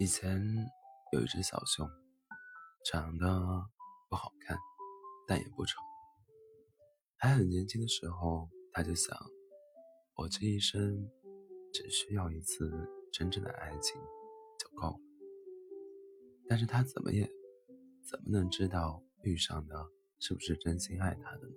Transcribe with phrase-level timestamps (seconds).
[0.00, 0.40] 以前
[1.12, 1.84] 有一只小熊，
[2.84, 3.26] 长得
[4.08, 4.56] 不好看，
[5.26, 5.80] 但也不丑。
[7.16, 9.18] 还很年轻的时候，他就想，
[10.14, 11.10] 我这一生
[11.72, 12.70] 只需要一次
[13.12, 14.00] 真正的爱情
[14.56, 15.00] 就够了。
[16.48, 17.28] 但是他怎么也
[18.08, 19.84] 怎么能知道遇上的
[20.20, 21.54] 是不是真心爱他的呢？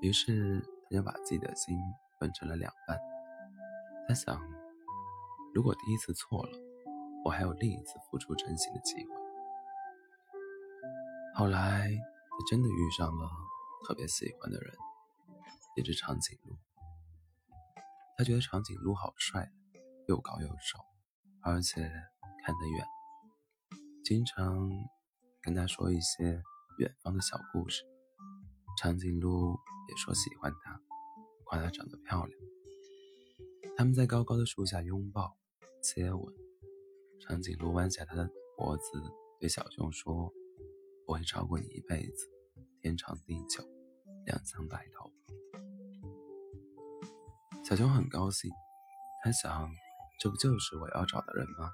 [0.00, 1.76] 于是他就把自己的心
[2.20, 2.96] 分成了两半。
[4.06, 4.40] 他想，
[5.52, 6.65] 如果第一次错了，
[7.26, 9.10] 我还有另一次付出真心的机会。
[11.34, 13.28] 后来他真的遇上了
[13.84, 14.72] 特别喜欢的人，
[15.76, 16.56] 也是长颈鹿。
[18.16, 19.50] 他觉得长颈鹿好帅，
[20.06, 20.78] 又高又瘦，
[21.42, 21.82] 而且
[22.44, 22.86] 看得远。
[24.04, 24.70] 经常
[25.42, 26.40] 跟他说一些
[26.78, 27.82] 远方的小故事，
[28.80, 29.58] 长颈鹿
[29.88, 30.80] 也说喜欢他，
[31.44, 32.40] 夸他长得漂亮。
[33.76, 35.36] 他们在高高的树下拥抱、
[35.82, 36.32] 接吻，
[37.20, 38.84] 长颈鹿弯下他的脖子，
[39.40, 40.32] 对小熊说
[41.06, 42.28] ：“我会照顾你一辈子，
[42.80, 43.64] 天长地久，
[44.24, 45.10] 两相白头。”
[47.64, 48.50] 小熊很高兴，
[49.24, 49.70] 他想，
[50.20, 51.70] 这不就是我要找的人吗？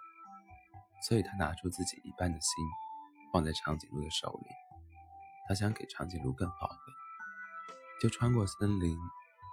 [1.06, 2.64] 所以他拿出自己一半的心，
[3.32, 4.46] 放在长颈鹿的手里。
[5.48, 6.78] 他想给长颈鹿更好的，
[8.00, 8.96] 就穿过森林，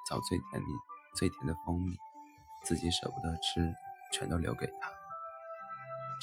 [0.08, 0.68] 找最甜蜜、
[1.16, 1.98] 最甜的蜂蜜，
[2.64, 3.74] 自己舍不得吃，
[4.14, 4.99] 全都留给他。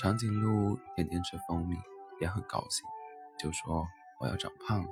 [0.07, 1.75] 长颈鹿天天吃蜂蜜，
[2.21, 2.87] 也很高兴，
[3.41, 3.85] 就说
[4.23, 4.89] ：“我要长胖了，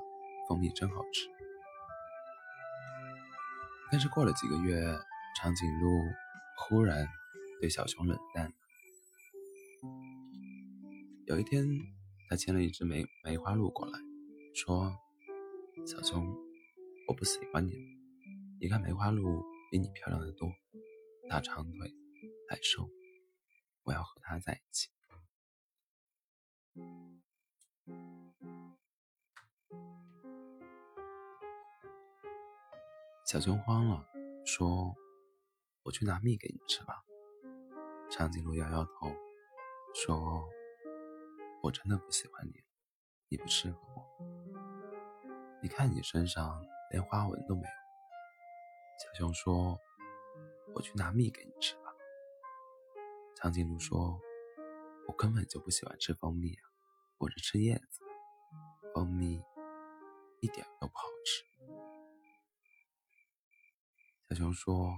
[0.48, 1.28] 蜂蜜真好吃。”
[3.92, 4.74] 但是过了几个月，
[5.36, 6.00] 长颈鹿
[6.58, 7.06] 忽然
[7.60, 8.52] 对小熊冷淡了。
[11.26, 11.64] 有一天，
[12.28, 13.96] 他牵了一只梅梅花鹿过来，
[14.52, 14.98] 说
[15.86, 16.26] ：“小熊，
[17.06, 17.72] 我不喜欢你。
[18.60, 20.50] 你看梅花鹿比你漂亮的多，
[21.30, 21.94] 大长腿，
[22.50, 22.90] 还瘦，
[23.84, 24.88] 我要和它在一起。”
[33.24, 34.06] 小熊慌了，
[34.44, 34.94] 说
[35.82, 37.02] ：“我去拿蜜给你吃吧。”
[38.10, 39.12] 长颈鹿摇摇头，
[39.94, 40.44] 说。
[41.62, 42.62] 我真的不喜欢你，
[43.30, 44.04] 你不适合我。
[45.62, 47.74] 你看你身上连花纹都没有。
[49.02, 49.80] 小熊说
[50.76, 51.84] ：“我去拿蜜给你吃吧。”
[53.34, 54.20] 长颈鹿说
[55.06, 56.62] ：“我根本就不喜欢吃蜂蜜啊，
[57.18, 58.00] 我是吃叶子，
[58.94, 59.42] 蜂蜜
[60.40, 61.44] 一点都不好吃。”
[64.28, 64.92] 小熊说：“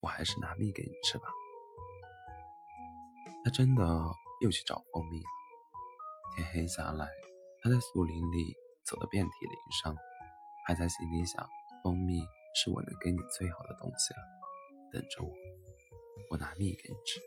[0.00, 1.24] 我还是拿蜜给你吃吧。”
[3.44, 3.84] 他真的。
[4.40, 5.26] 又去找蜂蜜了。
[6.36, 7.08] 天黑下来，
[7.60, 8.54] 他在树林里
[8.84, 9.96] 走得遍体鳞伤，
[10.64, 11.44] 还在心里想：
[11.82, 12.20] 蜂蜜
[12.54, 14.20] 是我能给你最好的东西了，
[14.92, 15.34] 等着我，
[16.30, 17.20] 我拿蜜给你吃。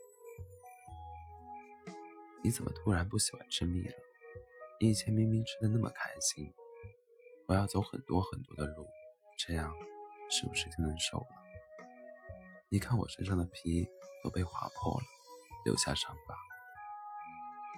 [2.44, 3.94] 你怎么突然不喜欢吃蜜了？
[4.80, 6.52] 你以前明明吃的那么开心。
[7.48, 8.88] 我要走很多很多的路，
[9.38, 9.72] 这样
[10.30, 11.28] 是不是就能瘦了？
[12.70, 13.88] 你看我身上的皮
[14.24, 15.06] 都被划破了，
[15.66, 16.36] 留下伤疤。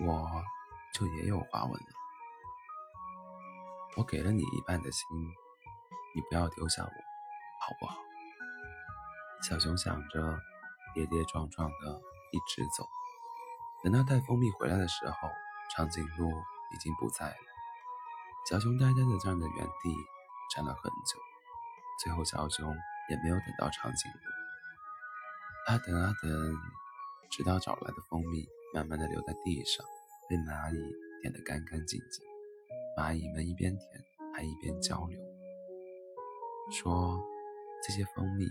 [0.06, 0.44] 我
[0.94, 1.88] 就也有花纹了。
[3.98, 5.06] 我给了你一半的心，
[6.16, 7.98] 你不要丢下我，好不好？
[9.42, 10.40] 小熊想着，
[10.94, 12.02] 跌跌撞撞的
[12.32, 12.88] 一直走。
[13.84, 15.30] 等他带蜂蜜回来的时候，
[15.76, 17.36] 长颈鹿已经不在了。
[18.50, 19.94] 小熊呆呆的站在原地，
[20.56, 21.20] 站了很久。
[22.02, 22.74] 最后，小熊
[23.10, 24.18] 也没有等到长颈鹿。
[25.66, 26.56] 他等啊等，
[27.30, 28.48] 直到找来的蜂蜜。
[28.76, 29.86] 慢慢的流在地上，
[30.28, 32.26] 被蚂蚁舔得干干净净。
[32.98, 35.20] 蚂蚁们一边舔，还一边交流，
[36.72, 37.24] 说
[37.86, 38.48] ：“这些蜂蜜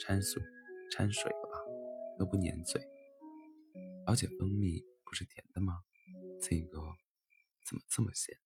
[0.00, 0.42] 掺水
[0.90, 1.58] 掺水了吧，
[2.18, 2.80] 都不粘嘴。
[4.06, 5.84] 而且蜂蜜不是甜的吗？
[6.40, 6.80] 这个
[7.66, 8.38] 怎么这么咸？”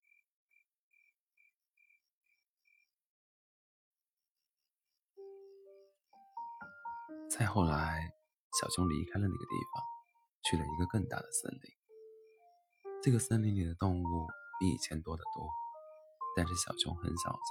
[7.30, 8.12] 再后来，
[8.60, 9.84] 小熊离开了那个地方。
[10.42, 11.60] 去了一个更大的森林，
[13.02, 14.26] 这个森林里的动物
[14.58, 15.46] 比以前多得多，
[16.34, 17.42] 但是小熊很小心。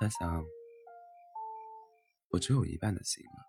[0.00, 0.44] 他想，
[2.30, 3.46] 我只有一半的心了，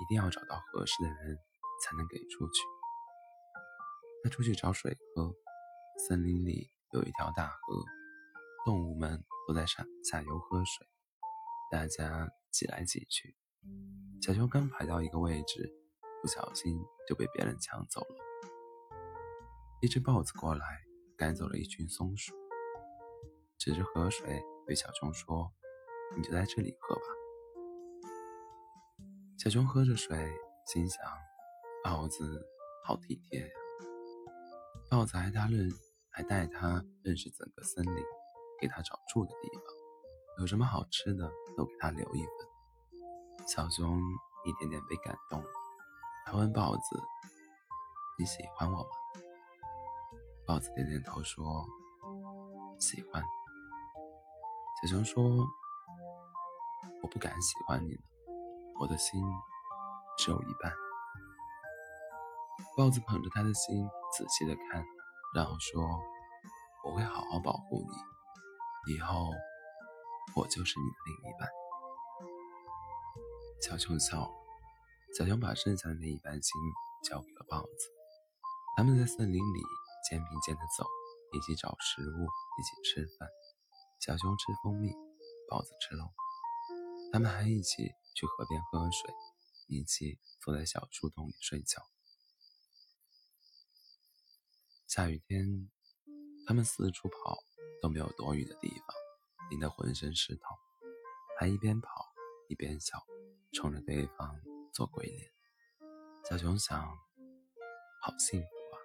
[0.00, 1.36] 一定要找到合适的人
[1.82, 2.62] 才能给出去。
[4.24, 5.32] 他出去找水喝，
[6.08, 7.84] 森林里有一条大河，
[8.64, 10.84] 动物们都在上下游喝水，
[11.70, 13.36] 大家挤来挤去。
[14.20, 15.72] 小熊刚排到一个位置。
[16.22, 18.16] 不小心就被别人抢走了。
[19.82, 20.64] 一只豹子过来，
[21.18, 22.34] 赶走了一群松鼠。
[23.58, 25.52] 指着河水对小熊说
[26.16, 27.02] ：“你就在这里喝吧。”
[29.36, 30.16] 小熊喝着水，
[30.64, 30.98] 心想
[31.84, 32.42] ：“豹子
[32.86, 33.54] 好体贴呀！
[34.94, 35.68] 豹子还他认，
[36.08, 38.04] 还带他认识整个森林，
[38.60, 39.64] 给他找住的地方，
[40.38, 42.32] 有什么好吃的都给他留一份。
[43.48, 44.00] 小熊
[44.44, 45.42] 一点点被感动，
[46.24, 47.02] 他问豹子
[48.20, 48.88] ：“你喜欢我吗？”
[50.46, 51.66] 豹子点点头说
[52.78, 53.20] ：“喜欢。”
[54.80, 55.24] 小熊说
[57.02, 58.02] ：“我不敢喜欢你了，
[58.78, 59.20] 我的心
[60.18, 60.72] 只有一半。”
[62.76, 64.84] 豹子捧着他的心，仔细的看，
[65.32, 65.80] 然后说
[66.84, 69.30] ：“我会好好保护你，以后
[70.34, 71.48] 我就是你的另一半。”
[73.62, 74.30] 小熊笑了。
[75.16, 76.52] 小熊把剩下的那一半心
[77.04, 77.92] 交给了豹子。
[78.76, 79.60] 他们在森林里
[80.10, 80.84] 肩并肩的走，
[81.32, 83.28] 一起找食物，一起吃饭。
[84.00, 84.92] 小熊吃蜂蜜，
[85.48, 86.10] 豹子吃肉。
[87.12, 87.84] 他们还一起
[88.16, 89.14] 去河边喝水，
[89.68, 91.80] 一起坐在小树洞里睡觉。
[94.94, 95.68] 下雨天，
[96.46, 97.36] 他们四处跑
[97.82, 100.42] 都没有躲雨的地方，淋得浑身湿透，
[101.36, 101.90] 还一边跑
[102.46, 103.04] 一边笑，
[103.52, 104.40] 冲着对方
[104.72, 105.32] 做鬼脸。
[106.30, 106.80] 小熊想，
[108.02, 108.78] 好幸福啊！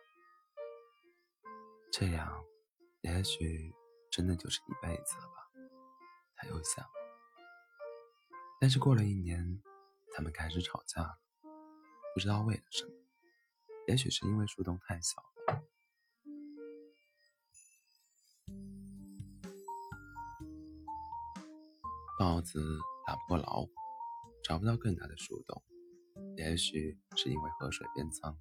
[1.91, 2.43] 这样，
[3.01, 3.71] 也许
[4.09, 5.51] 真的就是一辈子了吧？
[6.37, 6.83] 他又想。
[8.59, 9.61] 但是过了一年，
[10.15, 11.19] 他们开始吵架了，
[12.15, 12.93] 不知道为了什么，
[13.85, 15.23] 也许是因为树洞太小。
[22.19, 22.59] 豹子
[23.07, 23.69] 打不过老虎，
[24.43, 25.63] 找不到更大的树洞。
[26.35, 28.37] 也许是因为河水变脏，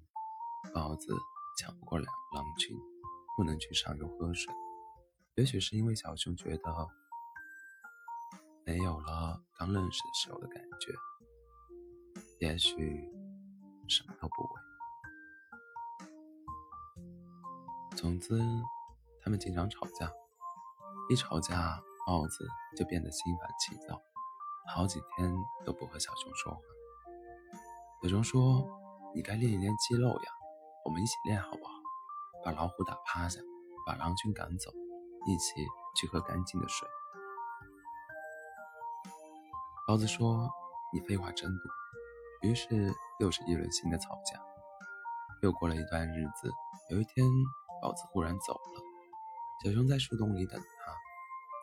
[0.73, 1.15] 豹子
[1.57, 2.77] 抢不过两狼群，
[3.37, 4.53] 不能去上游喝水。
[5.35, 6.89] 也许是因为小熊觉得
[8.65, 10.93] 没有了刚认识的时候的感觉。
[12.41, 13.09] 也许
[13.87, 14.49] 什么都不为。
[17.95, 18.37] 总之，
[19.21, 20.11] 他们经常吵架，
[21.09, 21.81] 一吵架。
[22.09, 24.01] 豹子就变得心烦气躁，
[24.73, 25.31] 好几天
[25.63, 26.59] 都不和小熊说话。
[28.01, 28.67] 小熊说
[29.13, 30.31] ：“你该练一练肌肉呀，
[30.85, 31.71] 我们一起练好不好？
[32.43, 33.39] 把老虎打趴下，
[33.85, 34.71] 把狼群赶走，
[35.27, 35.63] 一起
[35.95, 36.89] 去喝干净的水。”
[39.85, 40.49] 豹子说
[40.91, 41.71] ：“你废话真多。”
[42.49, 44.41] 于是又是一轮新的吵架。
[45.43, 46.51] 又过了一段日子，
[46.89, 47.23] 有一天，
[47.83, 48.81] 豹子忽然走了，
[49.63, 50.59] 小熊在树洞里等。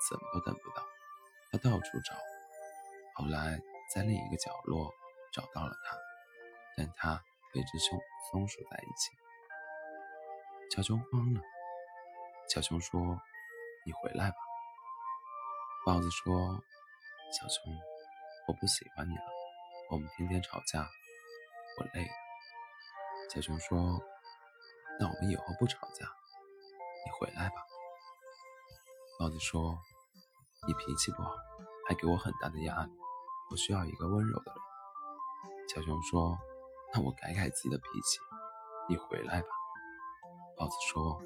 [0.09, 0.87] 怎么都等不到，
[1.51, 2.15] 他到处找，
[3.15, 3.61] 后来
[3.93, 4.93] 在另一个角落
[5.33, 5.97] 找到了他，
[6.77, 7.99] 但他和一只松
[8.31, 9.17] 松鼠在一起。
[10.71, 11.41] 小熊慌了，
[12.49, 13.01] 小熊说
[13.87, 14.37] ：“你回来吧。”
[15.87, 16.63] 豹子说
[17.33, 17.73] ：“小熊，
[18.47, 19.25] 我不喜欢你了，
[19.91, 20.89] 我们天天吵架，
[21.79, 22.13] 我累了。”
[23.33, 24.01] 小熊说
[25.01, 26.07] ：“那我们以后不吵架，
[27.05, 27.57] 你回来吧。”
[29.19, 29.81] 豹子说
[30.67, 31.35] ：“你脾气不好，
[31.89, 32.93] 还给我很大的压力，
[33.51, 34.63] 我需要一个温柔的人。”
[35.69, 36.39] 小熊说
[36.95, 38.19] ：“那我改改自己的脾气，
[38.89, 39.49] 你回来吧。”
[40.57, 41.21] 豹子说：“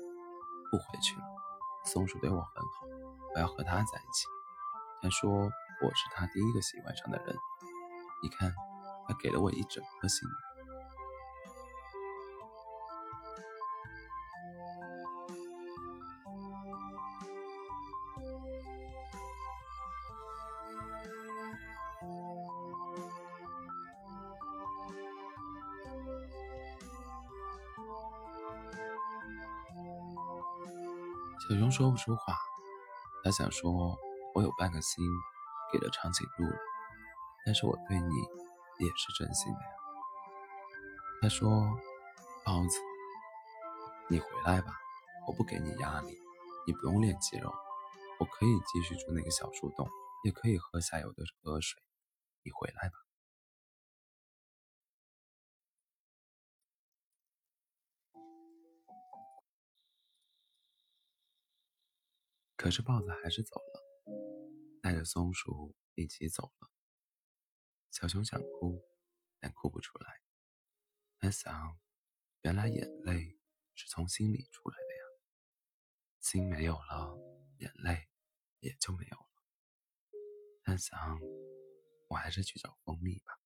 [0.73, 1.25] 不回去了，
[1.85, 2.87] 松鼠对我很好，
[3.35, 4.27] 我要和它在一起。
[5.03, 7.37] 他说我是他第一个喜欢上的人，
[8.23, 8.53] 你看，
[9.07, 10.29] 他给了我一整颗心。”
[31.51, 32.39] 小熊说不出话，
[33.25, 33.99] 他想说
[34.37, 35.05] ：“我有半个心
[35.73, 36.57] 给了长颈鹿了，
[37.45, 38.15] 但是我对你
[38.79, 39.73] 也是真心的呀。”
[41.21, 41.51] 他说
[42.47, 42.79] ：“包子，
[44.09, 44.79] 你回来吧，
[45.27, 46.17] 我不给你压力，
[46.69, 47.53] 你不用练肌肉，
[48.21, 49.89] 我可以继续住那个小树洞，
[50.23, 51.83] 也可以喝下游的河水，
[52.45, 52.95] 你回来吧。”
[62.61, 63.83] 可是豹子还是走了，
[64.83, 66.71] 带着松鼠一起走了。
[67.91, 68.85] 小熊想哭，
[69.39, 70.21] 但哭不出来。
[71.17, 71.81] 他想，
[72.43, 73.41] 原来眼泪
[73.75, 75.03] 是从心里出来的呀。
[76.21, 77.19] 心没有了，
[77.61, 78.11] 眼泪
[78.59, 79.27] 也就没有了。
[80.63, 81.19] 他想，
[82.09, 83.41] 我还是去找蜂蜜吧。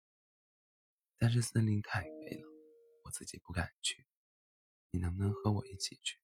[1.19, 2.49] 但是森林太黑了，
[3.05, 4.09] 我自己不敢去。
[4.91, 6.19] 你能不能和我一起去？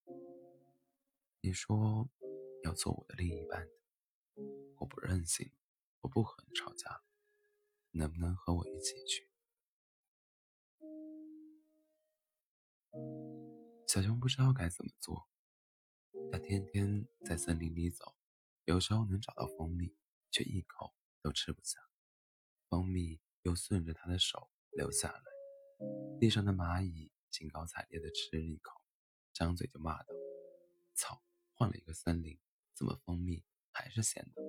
[1.40, 2.10] 你说。
[2.62, 3.68] 要做我的另一半，
[4.78, 5.50] 我不任性，
[6.00, 7.02] 我不和你吵架，
[7.92, 9.28] 能不能和我一起去？
[13.86, 15.28] 小熊不知道该怎么做。
[16.30, 18.16] 它天天在森林里走，
[18.64, 19.96] 有时候能找到蜂蜜，
[20.30, 21.80] 却一口都吃不下。
[22.68, 25.22] 蜂蜜又顺着他的手流下来，
[26.20, 28.80] 地上的蚂蚁兴高采烈地吃了一口，
[29.32, 30.14] 张嘴就骂道
[30.94, 31.22] ：“操！
[31.54, 32.40] 换了一个森林，
[32.80, 34.42] 怎么蜂蜜还是咸的？”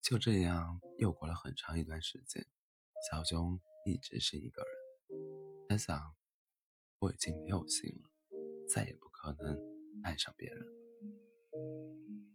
[0.00, 2.46] 就这样又过了很长一段时间，
[3.10, 4.70] 小熊一直是一个人。
[5.68, 6.16] 他想，
[7.00, 8.10] 我已经没有心了，
[8.66, 9.60] 再也不可能
[10.02, 10.66] 爱上别人。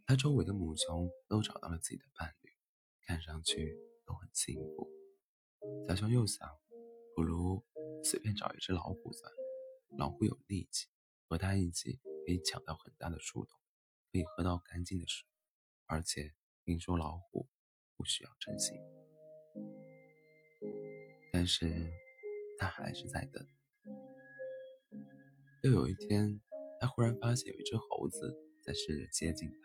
[0.06, 2.50] 他周围的母熊都找到了自己的伴侣，
[3.00, 4.88] 看上去都很幸福。
[5.88, 6.48] 小熊又想，
[7.16, 7.64] 不如
[8.04, 9.38] 随便找一只老虎算了。
[9.98, 10.86] 老虎有力气，
[11.26, 13.58] 和它一起可以抢到很大的树洞，
[14.12, 15.26] 可以喝到干净的水，
[15.86, 16.32] 而且
[16.64, 17.48] 听说老虎。
[17.94, 18.72] 不需要珍惜，
[21.32, 21.88] 但是
[22.58, 23.46] 他还是在等。
[25.62, 26.40] 又有一天，
[26.80, 29.56] 他忽然发现有一只猴子在试着接近他。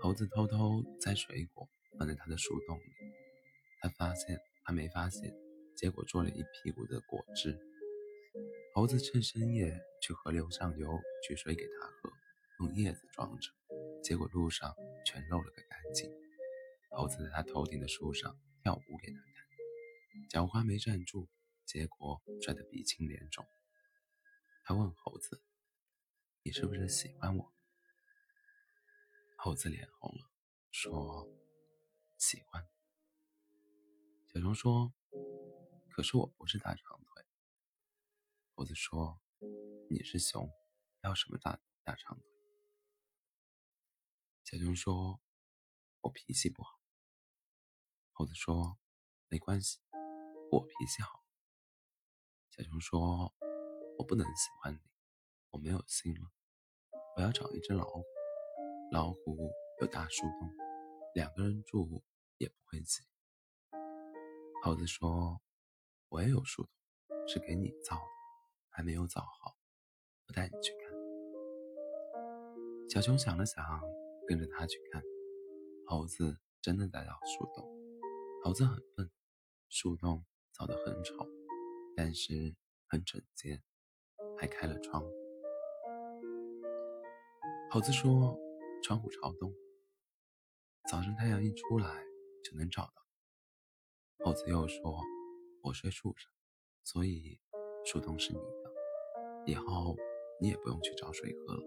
[0.00, 2.84] 猴子偷偷摘水果放在他的树洞里，
[3.82, 5.34] 他发现他没发现，
[5.76, 7.58] 结果做了一屁股的果汁。
[8.74, 12.10] 猴子趁深夜去河流上游取水给他喝，
[12.58, 13.50] 用叶子装着，
[14.02, 14.74] 结果路上
[15.04, 16.10] 全漏了个干净。
[16.90, 21.28] 猴子在他头顶的树上跳舞给他看，脚花没站住，
[21.66, 23.46] 结果摔得鼻青脸肿。
[24.64, 25.42] 他问猴子
[26.42, 27.52] ：“你是不是喜欢我？”
[29.36, 30.30] 猴子脸红了，
[30.70, 31.28] 说
[32.16, 32.66] ：“喜欢。”
[34.32, 34.94] 小熊说
[35.92, 37.11] ：“可是我不是大长腿。”
[38.62, 39.20] 猴子说
[39.90, 40.48] ：“你是熊，
[41.02, 42.24] 要什么大大长腿？”
[44.46, 45.20] 小熊说
[46.00, 46.78] ：“我脾气不好。”
[48.14, 48.78] 猴子说
[49.26, 49.80] ：“没关系，
[50.52, 51.24] 我脾气好。”
[52.56, 53.34] 小熊说
[53.98, 54.80] ：“我不能喜欢你，
[55.50, 56.30] 我没有心了。
[57.16, 58.04] 我要找一只老虎，
[58.92, 59.50] 老虎
[59.80, 60.48] 有大树洞，
[61.16, 62.04] 两个人住
[62.38, 63.02] 也不会挤。”
[64.62, 65.42] 猴子说
[66.10, 66.72] ：“我也有树洞，
[67.26, 68.21] 是给你造的，
[68.72, 69.56] 还没有造好，
[70.26, 70.92] 我带你去看。”
[72.90, 73.64] 小熊想了想，
[74.26, 75.02] 跟着他去看。
[75.86, 77.64] 猴子真的来到树洞。
[78.42, 79.10] 猴子很笨，
[79.68, 81.14] 树洞造得很丑，
[81.96, 82.56] 但是
[82.88, 83.62] 很整洁，
[84.38, 85.08] 还开了窗户。
[87.70, 88.38] 猴子说
[88.82, 89.54] ：“窗户朝东，
[90.90, 92.04] 早上太阳一出来
[92.44, 92.92] 就能找到。”
[94.24, 95.00] 猴子又说
[95.62, 96.30] ：“我睡树上，
[96.84, 97.40] 所以
[97.84, 98.72] 树洞是你的，
[99.46, 99.96] 以后
[100.40, 101.62] 你也不用去找水喝了。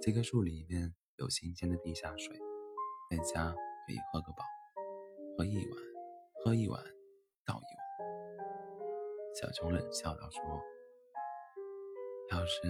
[0.00, 2.36] 这棵树里面有新鲜的地下水，
[3.10, 3.50] 在家
[3.86, 4.44] 可以喝个饱。”
[5.36, 5.66] 喝一碗，
[6.44, 6.80] 喝一碗，
[7.44, 7.84] 倒一碗。
[9.34, 10.40] 小熊冷笑道：“说，
[12.30, 12.60] 要是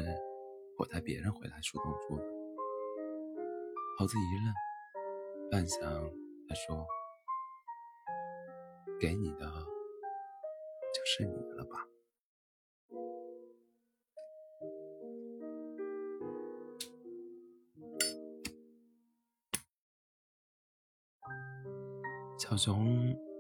[0.79, 2.25] 我带别人回来树洞住呢？”
[4.01, 6.11] 猴子一愣，半晌，
[6.49, 6.87] 他说
[8.99, 9.45] ：“给你的，
[10.95, 11.87] 就是你的了吧？”
[22.55, 22.87] 小熊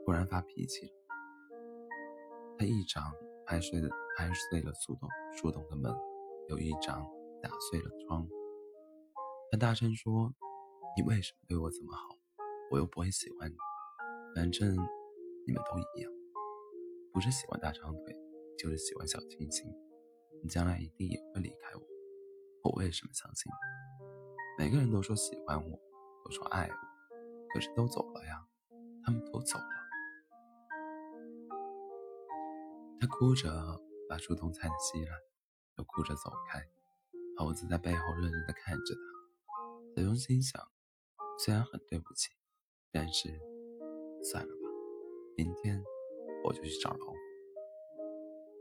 [0.04, 0.92] 忽然发脾气了，
[2.58, 3.12] 他一掌
[3.46, 5.94] 拍碎了拍碎了树洞树洞的门，
[6.48, 7.06] 又一掌
[7.40, 8.26] 打碎了窗。
[9.52, 10.34] 他大声说
[10.98, 12.08] ：“你为什么对我这么好？
[12.72, 13.54] 我又不会喜欢你。
[14.34, 14.74] 反正
[15.46, 16.10] 你们都一样，
[17.12, 18.16] 不是喜欢大长腿，
[18.58, 19.72] 就是喜欢小清新。
[20.42, 21.82] 你将来一定也会离开我。
[22.64, 23.48] 我为什么相信
[24.58, 24.64] 你？
[24.64, 25.80] 每个人都说喜欢我，
[26.24, 26.74] 都说爱我，
[27.54, 28.44] 可是都走了呀。”
[29.04, 29.64] 他们都走了，
[33.00, 33.50] 他哭着
[34.08, 35.18] 把树洞拆得稀烂，
[35.76, 36.64] 又哭着走开。
[37.36, 39.00] 猴子在背后愣愣地看着他。
[39.96, 40.62] 小熊心想：
[41.38, 42.30] 虽然很对不起，
[42.90, 43.28] 但是
[44.22, 44.68] 算了吧，
[45.36, 45.82] 明天
[46.44, 47.14] 我就去找老虎。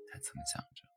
[0.07, 0.92] 他这么想着。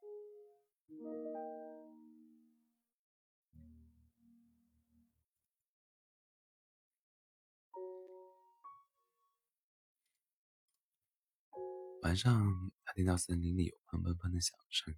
[12.07, 14.95] 晚上，他听到森林里有砰砰砰的响声，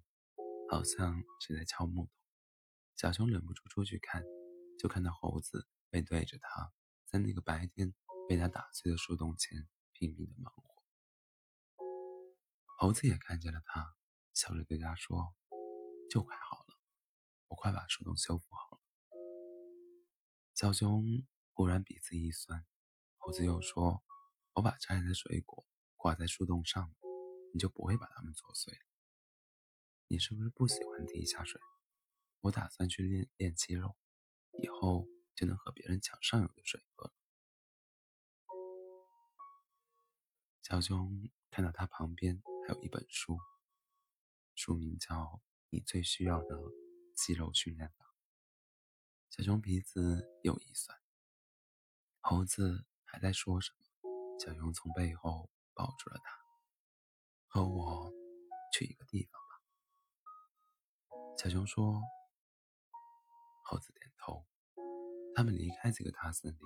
[0.69, 2.11] 好像是在敲木头。
[2.97, 4.23] 小熊忍不住出去看，
[4.77, 6.71] 就看到猴子背对着他，
[7.07, 7.95] 在那个白天
[8.27, 10.83] 被他打碎的树洞前拼命的忙活。
[12.77, 13.95] 猴子也看见了他，
[14.35, 15.33] 笑着对他说
[16.11, 16.79] ：“就快好了，
[17.47, 18.81] 我快把树洞修复好了。”
[20.53, 21.03] 小熊
[21.53, 22.63] 忽然鼻子一酸，
[23.17, 24.03] 猴子又说
[24.53, 25.65] ：“我把摘来的水果。”
[25.99, 26.95] 挂在树洞上，
[27.53, 28.79] 你就不会把它们啄碎了。
[30.07, 31.59] 你是不是不喜欢地下水？
[32.39, 33.97] 我打算去练练肌肉，
[34.63, 37.13] 以后就能和别人抢上游的水喝了。
[40.61, 43.37] 小熊看到他旁边还有一本书，
[44.55, 45.15] 书名叫
[45.69, 46.57] 《你最需要的
[47.13, 48.05] 肌肉训练法》。
[49.35, 50.97] 小熊鼻子又一酸。
[52.21, 54.39] 猴子还在说什么？
[54.39, 56.37] 小熊从背后抱住了他，
[57.47, 58.11] 和我
[58.73, 59.49] 去一个地方吧。
[61.37, 62.01] 小熊说。
[63.63, 64.45] 猴子点头。
[65.35, 66.59] 他们离开这个大森林，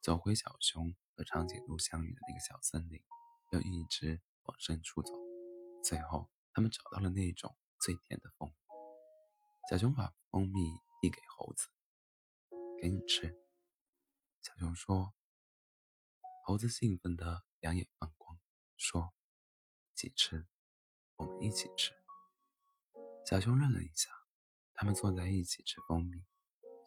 [0.00, 3.02] 走回小熊和长颈鹿相遇的那个小森林，
[3.50, 5.12] 又一直往深处走。
[5.84, 8.54] 最后，他们找到了那种最甜的蜂蜜。
[9.68, 10.70] 小熊把蜂蜜
[11.02, 11.68] 递给猴子
[12.80, 13.36] ：“给你吃。”
[14.40, 15.12] 小熊说。
[16.44, 18.15] 猴子兴奋的两眼放光，
[18.76, 19.12] 说
[19.92, 20.46] ：“一起吃，
[21.16, 21.92] 我们一起吃。”
[23.26, 24.10] 小熊愣了一下，
[24.74, 26.24] 他们坐在一起吃蜂蜜。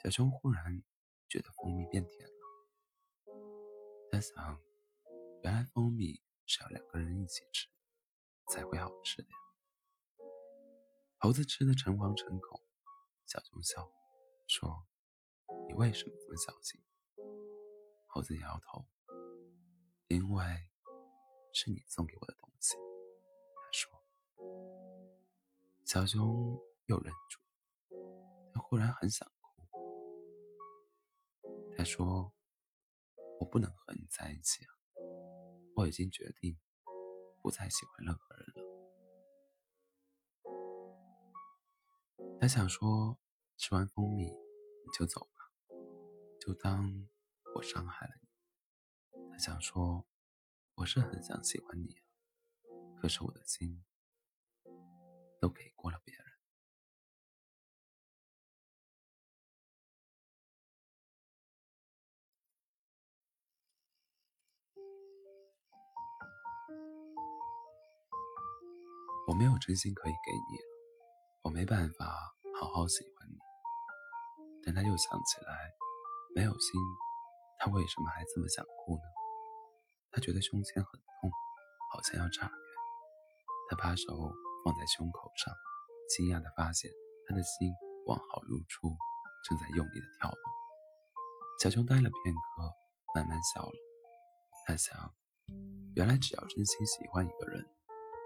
[0.04, 0.82] 小熊忽然
[1.28, 2.34] 觉得蜂蜜变甜了，
[4.12, 4.62] 他想，
[5.44, 7.68] 原来蜂蜜是要两个人一起吃
[8.48, 9.28] 才会好吃的。
[11.18, 12.62] 猴子吃的诚惶诚恐，
[13.28, 13.92] 小熊笑
[14.48, 14.88] 说
[15.68, 16.82] ：“你为什么这么小心？”
[18.08, 18.88] 猴子摇头
[20.08, 20.46] ：“因为
[21.62, 22.78] 是你送给我的东西。”
[23.54, 23.92] 他说。
[25.86, 27.40] 小熊又忍住，
[28.54, 29.68] 他忽然很想哭。
[31.76, 32.32] 他说
[33.42, 34.70] ：“我不能和你在一起啊！
[35.76, 36.56] 我已经决定
[37.42, 38.64] 不再喜欢任何人了。”
[42.40, 43.18] 他想说
[43.58, 45.52] ：“吃完蜂蜜你就走吧，
[46.40, 47.08] 就当
[47.56, 48.30] 我伤害了你。”
[49.34, 50.06] 他想说
[50.80, 51.94] ：“我是很想喜欢你，
[53.02, 53.84] 可是我的心
[55.42, 56.24] 都给过了别人。”
[69.28, 70.58] 我没有真心可以给你，
[71.42, 73.38] 我没办法好好喜欢你。
[74.64, 75.74] 但他又想起来，
[76.34, 76.80] 没有心，
[77.58, 79.19] 他为什么还这么想哭呢？
[80.12, 81.32] 他觉得胸前很痛，
[81.92, 82.54] 好像要炸开。
[83.70, 84.06] 他把手
[84.64, 85.54] 放在胸口上，
[86.10, 86.92] 惊讶地发现
[87.28, 87.72] 他的心
[88.08, 88.96] 完好如初，
[89.48, 90.40] 正在用力地跳动。
[91.62, 92.74] 小熊呆了片刻，
[93.16, 93.74] 慢慢笑了。
[94.66, 95.14] 他想，
[95.96, 97.66] 原来只要真心喜欢一个人，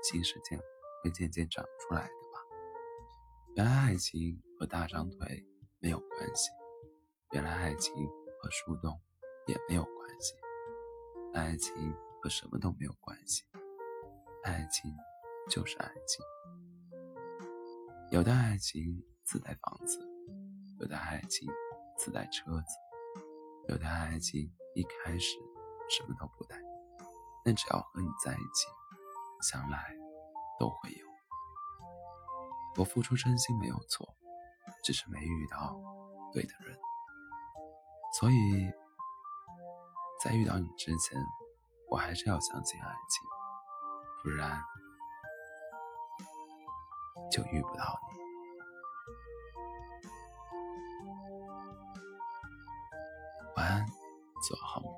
[0.04, 0.64] 心是这样。
[1.04, 2.40] 会渐渐长出来的吧。
[3.56, 5.46] 原来爱情和大长腿
[5.80, 6.50] 没有关系，
[7.34, 7.94] 原来爱情
[8.40, 8.98] 和树洞
[9.46, 10.34] 也没有关系，
[11.34, 11.74] 爱情
[12.22, 13.44] 和什么都没有关系，
[14.44, 14.96] 爱情
[15.50, 16.24] 就是爱情。
[18.12, 20.00] 有的爱情自带房子，
[20.80, 21.50] 有的爱情
[21.98, 22.78] 自带车子，
[23.68, 24.42] 有的爱情
[24.76, 25.38] 一开始
[25.90, 26.56] 什么都不带，
[27.44, 28.68] 但只要和你在一起，
[29.42, 29.96] 想来。
[30.60, 31.08] 都会有。
[32.78, 34.16] 我付出真心没有错，
[34.84, 35.76] 只是没遇到
[36.32, 36.78] 对的人。
[38.20, 38.72] 所以，
[40.24, 41.20] 在遇到你之前，
[41.90, 43.28] 我还是要相信爱情，
[44.24, 44.64] 不然
[47.30, 48.14] 就遇不到你。
[53.58, 53.86] 晚安，
[54.48, 54.93] 做好梦。